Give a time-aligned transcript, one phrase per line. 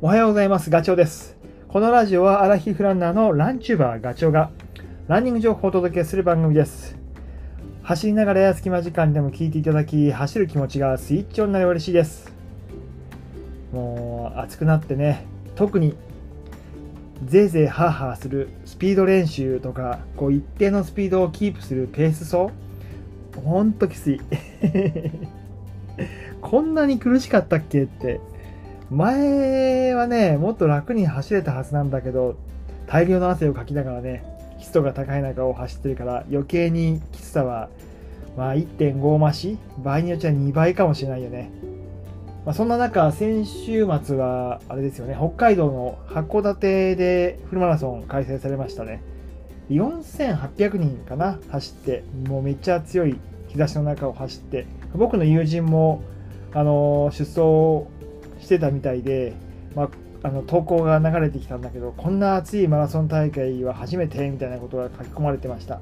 [0.00, 0.70] おはようございます。
[0.70, 1.36] ガチョウです。
[1.66, 4.52] このラジオはアラヒフランナーのランチューバーガチョウが
[5.08, 6.96] ランニング情報をお届けする番組です。
[7.82, 12.32] 走りながらや隙間時間でも聞いていただき、走る気持ちがスイッチオンになり嬉しいです。
[13.72, 15.26] もう暑くなってね、
[15.56, 15.96] 特に
[17.24, 22.52] ぜいぜいハーハーするスピード練習とか、こう一定のスピードをキープするペース走、
[23.34, 24.20] ほんときつい。
[26.40, 28.20] こんなに苦しかったっけって
[28.90, 32.36] 前はね、もっと楽に走れたはずなんだけど、
[32.86, 34.24] 大量の汗をかきながらね、
[34.58, 37.68] 湿度が高い中を走ってるから、余計にきつさは、
[38.36, 41.50] まあ、1.5増し、場合によっちゃ2倍かもしれないよね。
[42.46, 49.02] まあ、そんな中、先週末は、あれですよね、北海道の函館でフルマラソン開催されましたね。
[49.68, 53.18] 4800人かな、走って、もうめっちゃ強い
[53.48, 56.02] 日差しの中を走って、僕の友人も、
[56.54, 57.86] あの出走
[58.40, 59.34] してたみたいで、
[59.74, 59.88] まあ、
[60.22, 65.80] あの投稿が流れてきたんだけどこんな熱いマラソン大会は初めてみたいなことが書き込まれてました。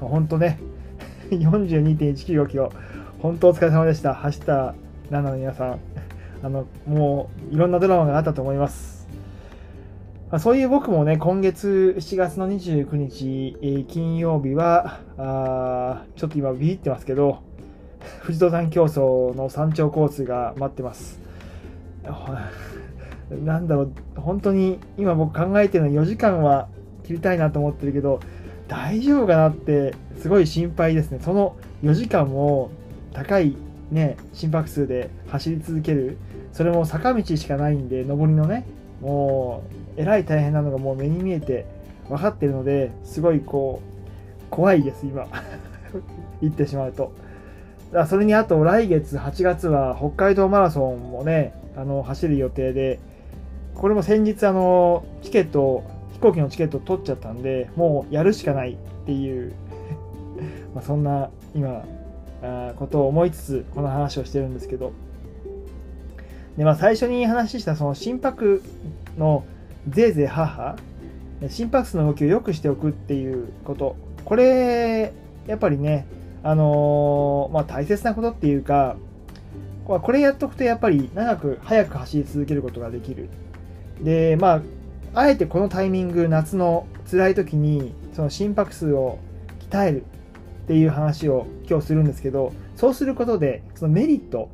[0.00, 0.58] 本当ね
[1.30, 2.72] 42.195キロ
[3.20, 4.14] 本当お疲れ様でした。
[4.14, 4.74] 走った
[5.10, 5.78] ランナーの皆さん。
[6.42, 9.06] あのもういろんなドラマがあったと思います、
[10.30, 17.40] ま、そういう僕もね今月7月の29日、えー、金曜日はあちょっと今ビビってますけど
[18.22, 21.29] 富士登山競争の山頂コースが待ってます。
[23.44, 26.68] なんだろう、本当に今僕考えてるのは4時間は
[27.04, 28.20] 切りたいなと思ってるけど、
[28.68, 31.18] 大丈夫かなってすごい心配ですね。
[31.20, 32.70] その4時間も
[33.12, 33.56] 高い
[33.90, 36.16] ね、心拍数で走り続ける。
[36.52, 38.64] それも坂道しかないんで、上りのね、
[39.00, 39.62] も
[39.96, 41.66] う、えらい大変なのがもう目に見えて
[42.08, 45.26] 分かってるので、すごいこう、怖いです、今。
[46.40, 47.12] 言ってしまうと。
[47.92, 53.00] だそれにあと来月8月は北海道マラソンもねあの走る予定で
[53.74, 55.82] これも先日あのチケット
[56.12, 58.76] 飛行機のチケット取っちゃったんでもうやるしかないっ
[59.06, 59.54] ていう
[60.76, 61.84] まそんな今
[62.42, 64.92] あことを思いつつこの話をしてるんですけど。
[66.56, 68.62] で、まあ、最初に話したその心拍
[69.16, 69.44] の
[69.88, 73.96] ぜいぜいハーハー心拍数の動きを良くしておくっていうこと。
[74.24, 75.12] これ
[75.46, 76.06] やっぱりね
[76.42, 78.96] あのー、まあ、大切なことっていうか、
[79.84, 83.28] これやっとくとやっぱり長く早く走り続けることができる。
[84.00, 84.62] で、まあ、
[85.14, 89.18] あえてこのタイミング、夏の辛い時に、その心拍数を
[89.70, 90.04] 鍛える
[90.64, 94.50] っていう話を今日するんですけど、そうすることで、そのメリット、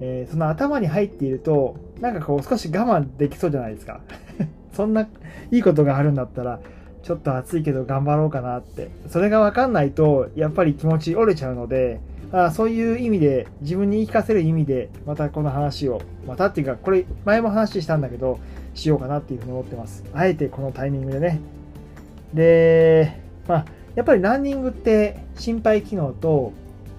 [0.00, 4.00] えー、その頭に入っていると、なんかこう少し我慢できそうじゃないですか。
[4.72, 5.08] そんな
[5.50, 6.60] いいことがあるんだったら、
[7.02, 8.88] ちょっと暑いけど頑張ろうかなって。
[9.08, 12.00] それが分かんないと、やっぱり気持ち折れちゃうので、
[12.32, 18.38] あそういう意味で、自分に言い聞かせる意味で、またこの話を、またっていうか、これ、前も話したんだけど、
[18.74, 20.04] しようかなっていうふうに思ってます。
[20.14, 21.40] あえてこのタイミングでね。
[22.32, 23.64] で、まあ、
[23.96, 26.52] やっぱりランニングって、心肺機能と、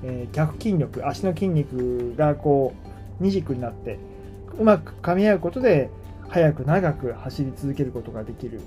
[0.04, 2.74] えー、逆筋力、足の筋肉がこ
[3.20, 4.00] う、二軸になって、
[4.60, 5.90] うまく噛み合うことで、
[6.32, 8.62] 速く長く走り続けることができる。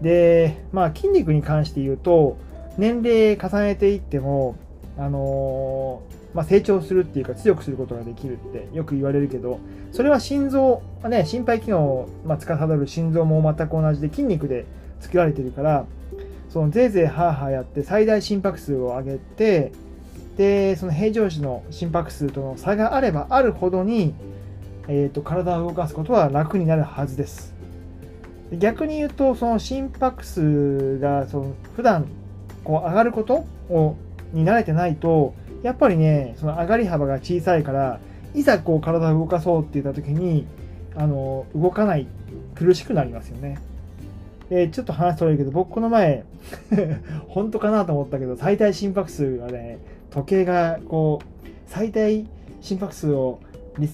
[0.00, 2.36] で、まあ、筋肉に関して言うと
[2.76, 4.56] 年齢重ねていっても、
[4.98, 9.58] あのー、まあ、成長するっていうか強くすることができるってよく言われるけど
[9.92, 14.66] それは心臓、まあね、心肺機能を、まあ、司る心臓も全く同じで筋肉で
[15.00, 15.86] 作られてるから
[16.50, 19.72] そのぜいぜいハーハーやって最大心拍数を上げて
[20.36, 24.14] でその平常時の心拍数との差があればあるほどに、
[24.88, 27.52] えー、と体を動かすことは楽になるはずです。
[28.58, 32.06] 逆に言うとその心拍数がその普段
[32.64, 33.96] こう上がることを
[34.32, 38.00] に慣れてないとやっぱりねその上がり幅が小さいから
[38.34, 40.46] いざこう体を動かそうって言った時に
[40.96, 42.06] あの動かない
[42.54, 43.58] 苦しくなりますよね。
[44.48, 46.24] でちょっと話それるけど僕この前
[47.28, 49.78] 本当かなと思ったけど最大心拍数がね
[50.10, 52.26] 時計がこう最大
[52.60, 53.40] 心拍数を、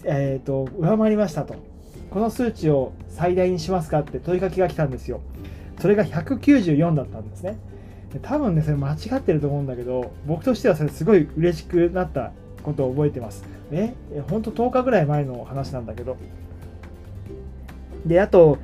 [0.04, 1.54] えー、と上回りましたと
[2.10, 5.20] この数値を最大にしますかって問いかけが来たんですよ。
[5.78, 7.56] それが194だったんですね。
[8.22, 12.32] 多分ね、それ間違ってると思うんだけど、僕としてはそれすごい嬉しくなった
[12.62, 13.44] ことを覚えてます。
[13.70, 13.94] え、
[14.30, 16.16] ほんと10日ぐらい前の話なんだけど。
[18.06, 18.58] で、あと、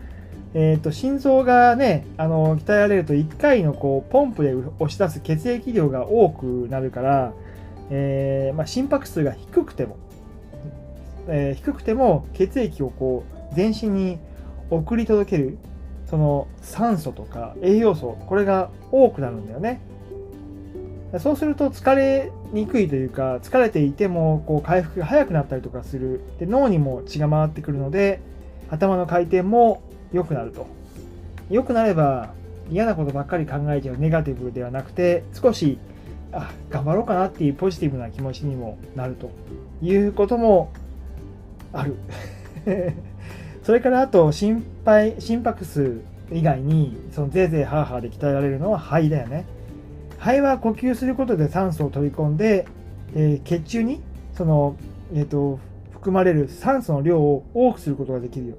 [0.54, 7.32] えーと、と心臓がねあの鍛えられると1回のこうポンプで押し出す血液量が多くなるから、
[7.90, 9.96] えー、まあ、心拍数が低くても、
[11.26, 14.18] えー、低くても血液をこう全身に
[14.70, 15.58] 送り届ける
[16.14, 19.80] その酸素とか栄養素これが多くなるんだよね。
[21.18, 26.20] そうすると疲れにくいというか疲れていてもこう回復が早くなったりとかする。
[26.38, 28.20] で脳にも血が回ってくるので、
[28.70, 29.82] 頭の回転も
[30.12, 30.68] 良くなると。
[31.50, 32.32] 良くなれば
[32.70, 35.78] 嫌なことばっかり考えちゃうネガティブではなくて少し
[36.30, 39.32] あ頑張ろうかなっていうポジティブな気持ちにもなると
[39.82, 40.70] いうことも
[41.72, 41.96] ある。
[43.64, 49.46] それからあと心配心拍数以外にそのぜいぜいハーハーで鍛えられるのは肺だよね。
[50.18, 52.66] 肺は呼吸することで酸素を取り込んで、
[53.14, 54.00] えー、血中に
[54.34, 54.76] その、
[55.14, 55.58] えーと、
[55.92, 58.54] 含まれる酸素の量を多くすることができるよ。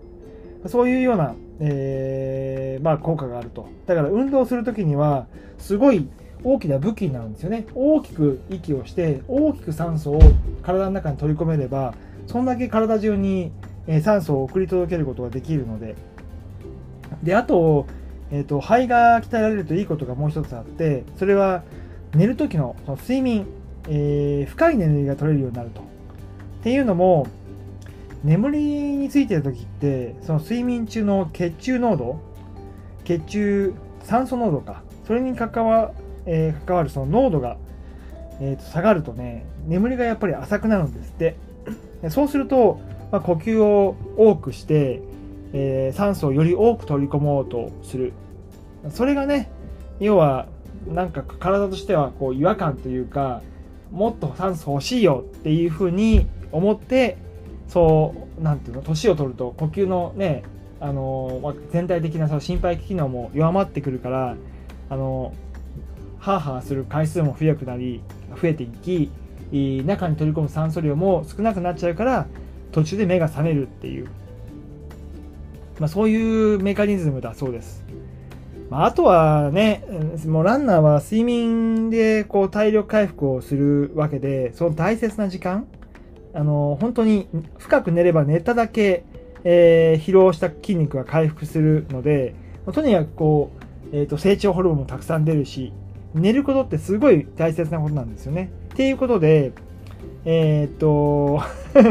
[0.67, 3.67] そういうような、えー、まあ、効果があると。
[3.85, 5.27] だから運動するときには
[5.59, 6.07] すごい
[6.43, 7.67] 大きな武器になるんですよね。
[7.75, 10.19] 大きく息をして大きく酸素を
[10.63, 11.93] 体の中に取り込めれば
[12.25, 13.51] そんだけ体中に
[13.87, 15.95] え酸素を送り届けることができるので。
[17.23, 17.85] であと,、
[18.31, 21.63] えーと、肺が鍛えられるといいことがもう一つあってそれは
[22.15, 23.45] 寝る時のその睡眠、
[23.87, 25.81] えー、深い眠りが取れるようになると。
[25.81, 25.83] っ
[26.63, 27.27] ていうのも
[28.23, 32.19] 眠りについてる時ってその睡眠中の血中濃度
[33.03, 33.73] 血中
[34.03, 34.81] 酸素濃度か。
[35.05, 35.91] それに関わ,、
[36.25, 37.57] えー、関わるその濃度が、
[38.41, 41.35] えー、と下がるとね眠りがやっぱり浅くなるんですって。
[42.09, 42.79] そうすると、
[43.15, 45.01] まあ、呼吸を多くして
[45.57, 48.11] えー、酸素をより多く取り込もうとする。
[48.89, 49.49] それがね
[49.99, 50.47] 要は
[50.85, 53.41] なんか体としてはこう違和感というか
[53.89, 57.17] もっと酸素欲しいよっていうふうに思って
[57.69, 60.43] そうなんていうの年を取ると呼吸のね
[60.81, 64.35] あの全体的なその心肺機能も弱まってくるから
[64.89, 65.33] あの
[66.19, 68.01] ハーハーする回数も増えくなり
[68.39, 69.09] 増えていき
[69.85, 72.27] 中に取り込む酸素量も少なくなっちゃうから
[72.75, 74.07] 途中で目が覚めるっていう
[75.79, 77.83] まあ、そういうメカニズムだそうです。
[78.69, 79.83] まあ、あとはね、
[80.25, 85.67] もうランナーは睡眠でこう体力回復をするわけで、その大切な時間、
[86.33, 87.27] あの本当に
[87.57, 89.03] 深く寝れば寝ただけ、
[89.43, 92.35] えー、疲労した筋肉が回復するので、
[92.73, 93.51] とにかくこ
[93.91, 95.73] う、えーと、成長ホルモンもたくさん出るし、
[96.13, 98.51] 寝ることってすごい大切なことなんですよね。
[98.73, 99.51] っていうことで、
[100.25, 101.41] えっ、と、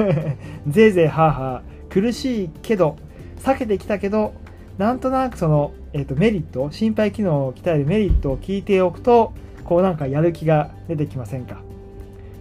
[0.69, 2.96] ぜいぜいハーハー、苦しいけど、
[3.44, 4.32] 避けてきたけど
[4.78, 9.32] なんとなくその、えーと、メリット心肺機能を鍛えるメリットを聞いておくと
[9.64, 11.54] こうなんかやる気が出てきませんか。
[11.54, 11.60] だ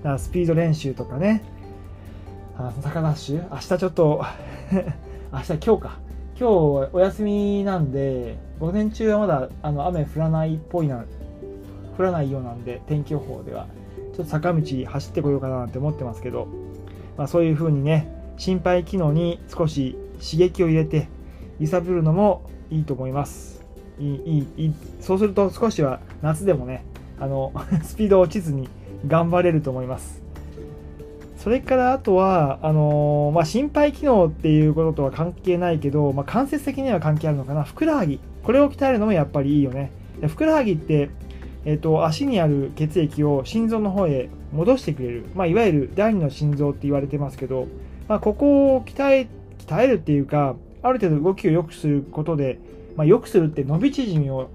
[0.03, 1.43] からスピード練習とかね。
[2.57, 4.23] あ坂ダッシュ明日ちょっと
[5.31, 5.99] 明日今日か。
[6.39, 11.05] 今日お休みなんで午前中はまだあの雨降らないっぽいな
[11.97, 13.67] 降らないようなんで天気予報では。
[14.15, 16.47] ちょっと坂道走ってこようかなって思ってますけど、
[17.17, 18.07] まあ、そういう風にね
[18.37, 21.07] 心肺機能に少し刺激を入れて
[21.59, 23.63] 揺さぶるのもいいと思います。
[23.99, 26.83] いいいいそうすると少しは夏でもね
[27.19, 28.67] あの スピード落ちずに
[29.07, 30.21] 頑張れると思います。
[31.37, 37.63] それからあとはあのー、まあ、心肺機能っていうこととは関係ないけど、まあ、間接的には関係あるのかな。
[37.63, 38.19] ふくらはぎ。
[38.43, 39.91] これを鍛えるのもやっぱりいいよね。
[40.27, 41.09] ふくらはぎって
[41.65, 47.67] えーと、足にある血液を心臓の方へ戻してくれる、まあ、いわゆる第二の心臓って言われてますけど、
[48.07, 49.27] まあ、ここを鍛え
[49.59, 52.59] 鍛えるっていうかある程度動きを良くすることで、
[52.97, 54.49] まあ、良くするって伸び縮みを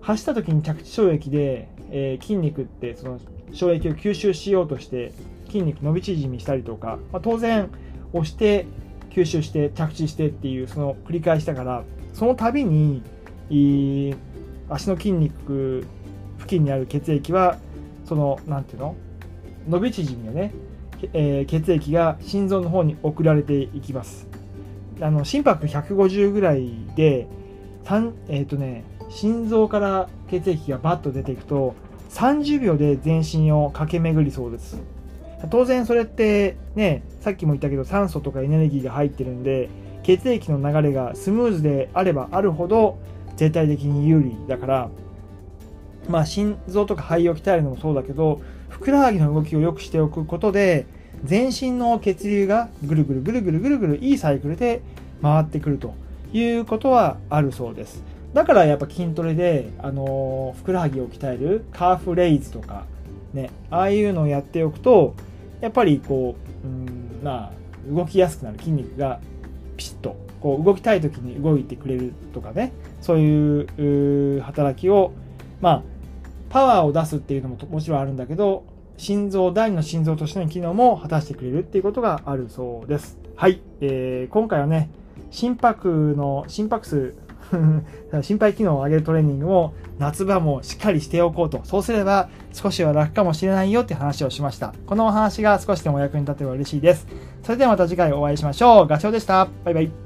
[0.00, 3.20] 走った時に着地衝撃で、えー、筋肉ってその
[3.52, 5.12] 衝撃を吸収しようとして
[5.46, 7.70] 筋肉伸び縮みしたりとか、まあ、当然
[8.12, 8.66] 押して
[9.10, 13.02] 吸収して着地してっていうその繰り返しだからその度に
[14.68, 15.86] 足の筋肉
[16.46, 17.58] 付近にある血液は
[18.04, 18.94] その何ていうの？
[19.68, 20.54] 伸び縮みをね
[21.12, 24.26] えー、血液が心臓の方に送られていきます。
[25.02, 27.26] あの心拍150ぐらいで
[28.28, 31.74] えっ、ー、とね心臓から血液がバッと出ていくと
[32.10, 34.80] 30秒で全身を駆け巡りそうです。
[35.50, 39.68] 当然それってねさっきも言ったけど酸素とかエネルギーが入ってるんで
[40.02, 42.98] 血液の流れがスムーズであればあるほど
[43.36, 44.90] 絶対的に有利だから
[46.08, 50.86] まあ心臓とか肺を鍛えるのもそうだけどふくらはぎの動きを良くしておくことで
[51.24, 54.82] 全身の血流がぐるぐるぐるぐるぐるぐるいいサイクルで
[55.22, 55.94] 回ってくると
[56.32, 58.02] いうことはあるそうです
[58.34, 62.84] だからやっぱ筋トレで、あのふくらはぎを鍛えるカーフレイズとか
[63.32, 65.14] ねああいうのをやっておくと
[65.60, 69.20] やっぱりこううんまあ動きやすくなる筋肉が
[69.76, 75.12] ピシッとこう動きたい時に動いてくれるとかねそういう働きを
[75.60, 75.82] まあ
[76.48, 78.64] パワーを出すっていうのももちろんあるんだけど、
[78.96, 83.18] 心臓、第二の心臓としての機能も果たしてくれるっていうことがあるそうです。
[83.36, 83.60] はい。
[83.80, 84.90] えー、今回はね、
[85.30, 87.14] 心拍の、心拍数、
[88.22, 91.60] 心肺機能を上げるトレーニングを夏場もしっかりしておこうと。
[91.64, 94.74] そうすれば少しは楽かもしれないよって話をしました。
[94.86, 97.06] このお話が少しでもお役に立てば嬉しいです。
[97.42, 98.86] それではまた次回お会いしましょう。
[98.86, 99.48] ガチョウでした。
[99.64, 100.05] バイバイ。